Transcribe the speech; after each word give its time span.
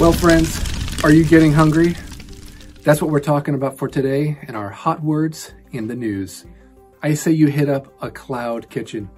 Well, 0.00 0.12
friends, 0.12 0.58
are 1.04 1.12
you 1.12 1.26
getting 1.26 1.52
hungry? 1.52 1.94
That's 2.84 3.02
what 3.02 3.10
we're 3.10 3.20
talking 3.20 3.54
about 3.54 3.76
for 3.76 3.86
today 3.86 4.38
in 4.48 4.54
our 4.56 4.70
hot 4.70 5.02
words 5.02 5.52
in 5.72 5.88
the 5.88 5.94
news. 5.94 6.46
I 7.02 7.12
say 7.12 7.32
you 7.32 7.48
hit 7.48 7.68
up 7.68 7.92
a 8.02 8.10
cloud 8.10 8.70
kitchen. 8.70 9.10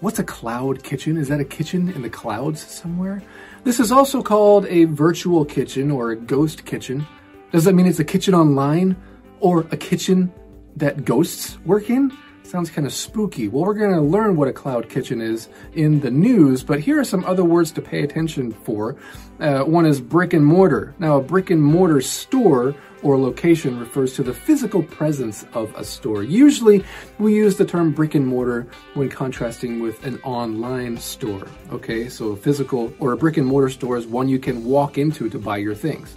What's 0.00 0.18
a 0.18 0.24
cloud 0.24 0.82
kitchen? 0.82 1.16
Is 1.16 1.28
that 1.28 1.40
a 1.40 1.44
kitchen 1.46 1.88
in 1.88 2.02
the 2.02 2.10
clouds 2.10 2.60
somewhere? 2.60 3.22
This 3.64 3.80
is 3.80 3.90
also 3.90 4.20
called 4.22 4.66
a 4.66 4.84
virtual 4.84 5.42
kitchen 5.42 5.90
or 5.90 6.10
a 6.10 6.16
ghost 6.16 6.66
kitchen. 6.66 7.06
Does 7.50 7.64
that 7.64 7.72
mean 7.72 7.86
it's 7.86 7.98
a 7.98 8.04
kitchen 8.04 8.34
online 8.34 8.94
or 9.40 9.60
a 9.70 9.78
kitchen 9.78 10.30
that 10.76 11.06
ghosts 11.06 11.58
work 11.64 11.88
in? 11.88 12.12
Sounds 12.44 12.70
kind 12.70 12.86
of 12.86 12.92
spooky. 12.92 13.48
Well, 13.48 13.64
we're 13.64 13.74
going 13.74 13.94
to 13.94 14.00
learn 14.00 14.36
what 14.36 14.48
a 14.48 14.52
cloud 14.52 14.88
kitchen 14.88 15.20
is 15.20 15.48
in 15.74 16.00
the 16.00 16.10
news, 16.10 16.62
but 16.62 16.80
here 16.80 16.98
are 17.00 17.04
some 17.04 17.24
other 17.24 17.44
words 17.44 17.72
to 17.72 17.82
pay 17.82 18.02
attention 18.02 18.52
for. 18.52 18.96
Uh, 19.40 19.62
one 19.62 19.86
is 19.86 20.00
brick 20.00 20.34
and 20.34 20.44
mortar. 20.44 20.94
Now, 20.98 21.16
a 21.16 21.22
brick 21.22 21.50
and 21.50 21.62
mortar 21.62 22.00
store 22.00 22.74
or 23.02 23.18
location 23.18 23.78
refers 23.78 24.14
to 24.14 24.22
the 24.22 24.34
physical 24.34 24.82
presence 24.82 25.44
of 25.54 25.74
a 25.76 25.84
store. 25.84 26.22
Usually, 26.22 26.84
we 27.18 27.34
use 27.34 27.56
the 27.56 27.64
term 27.64 27.90
brick 27.92 28.14
and 28.14 28.26
mortar 28.26 28.66
when 28.94 29.08
contrasting 29.08 29.80
with 29.80 30.04
an 30.04 30.20
online 30.22 30.96
store. 30.98 31.46
Okay, 31.70 32.08
so 32.08 32.32
a 32.32 32.36
physical 32.36 32.92
or 32.98 33.12
a 33.12 33.16
brick 33.16 33.36
and 33.36 33.46
mortar 33.46 33.70
store 33.70 33.96
is 33.96 34.06
one 34.06 34.28
you 34.28 34.38
can 34.38 34.64
walk 34.64 34.98
into 34.98 35.28
to 35.30 35.38
buy 35.38 35.56
your 35.56 35.74
things. 35.74 36.16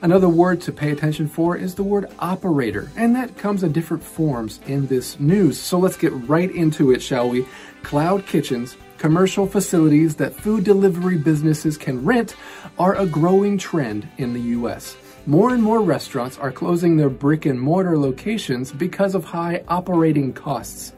Another 0.00 0.28
word 0.28 0.60
to 0.60 0.70
pay 0.70 0.92
attention 0.92 1.26
for 1.26 1.56
is 1.56 1.74
the 1.74 1.82
word 1.82 2.08
operator, 2.20 2.88
and 2.96 3.16
that 3.16 3.36
comes 3.36 3.64
in 3.64 3.72
different 3.72 4.04
forms 4.04 4.60
in 4.68 4.86
this 4.86 5.18
news. 5.18 5.60
So 5.60 5.76
let's 5.76 5.96
get 5.96 6.12
right 6.28 6.50
into 6.52 6.92
it, 6.92 7.02
shall 7.02 7.28
we? 7.28 7.46
Cloud 7.82 8.24
kitchens, 8.24 8.76
commercial 8.98 9.44
facilities 9.44 10.14
that 10.14 10.34
food 10.34 10.62
delivery 10.62 11.18
businesses 11.18 11.76
can 11.76 12.04
rent, 12.04 12.36
are 12.78 12.94
a 12.94 13.06
growing 13.06 13.58
trend 13.58 14.08
in 14.18 14.34
the 14.34 14.40
US. 14.40 14.96
More 15.26 15.52
and 15.52 15.62
more 15.62 15.82
restaurants 15.82 16.38
are 16.38 16.52
closing 16.52 16.96
their 16.96 17.10
brick 17.10 17.44
and 17.44 17.60
mortar 17.60 17.98
locations 17.98 18.70
because 18.70 19.16
of 19.16 19.24
high 19.24 19.64
operating 19.66 20.32
costs. 20.32 20.92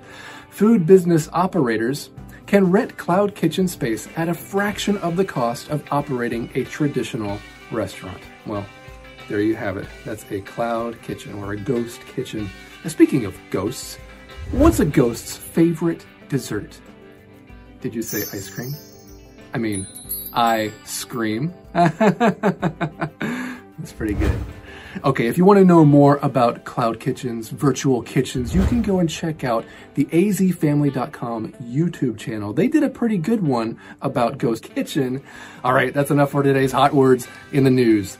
Food 0.51 0.85
business 0.85 1.31
operators 1.33 2.11
can 2.47 2.71
rent 2.71 2.99
cloud 2.99 3.35
kitchen 3.35 3.67
space 3.67 4.09
at 4.17 4.29
a 4.29 4.35
fraction 4.35 4.99
of 4.99 5.17
the 5.17 5.25
cost 5.25 5.71
of 5.71 5.83
operating 5.91 6.51
a 6.55 6.65
traditional 6.65 7.39
restaurant. 7.71 8.21
Well, 8.45 8.67
there 9.31 9.41
you 9.41 9.55
have 9.55 9.77
it. 9.77 9.87
That's 10.05 10.25
a 10.33 10.41
cloud 10.41 11.01
kitchen 11.03 11.35
or 11.35 11.53
a 11.53 11.57
ghost 11.57 12.01
kitchen. 12.01 12.51
Now, 12.83 12.91
speaking 12.91 13.25
of 13.25 13.39
ghosts, 13.51 13.97
what's 14.51 14.81
a 14.81 14.85
ghost's 14.85 15.37
favorite 15.37 16.05
dessert? 16.29 16.77
Did 17.81 17.95
you 17.95 18.03
say 18.03 18.23
ice 18.37 18.51
cream? 18.51 18.75
I 19.55 19.59
mean, 19.59 19.87
I 20.35 20.73
scream. 20.85 21.55
That's 21.73 22.03
pretty 23.97 24.15
good. 24.15 24.37
Okay, 25.05 25.29
if 25.29 25.39
you 25.39 25.45
want 25.45 25.61
to 25.61 25.65
know 25.65 25.85
more 25.85 26.19
about 26.23 26.65
cloud 26.65 26.99
kitchens, 26.99 27.51
virtual 27.51 28.03
kitchens, 28.03 28.53
you 28.53 28.65
can 28.65 28.83
go 28.83 28.99
and 28.99 29.09
check 29.09 29.45
out 29.45 29.65
the 29.95 30.07
azfamily.com 30.07 31.53
YouTube 31.63 32.19
channel. 32.19 32.53
They 32.53 32.67
did 32.67 32.83
a 32.83 32.91
pretty 32.91 33.17
good 33.17 33.47
one 33.47 33.79
about 34.03 34.39
Ghost 34.39 34.65
Kitchen. 34.75 35.23
All 35.63 35.73
right, 35.73 35.95
that's 35.95 36.11
enough 36.11 36.33
for 36.33 36.43
today's 36.43 36.73
hot 36.73 36.93
words 36.93 37.29
in 37.53 37.63
the 37.63 37.71
news. 37.71 38.19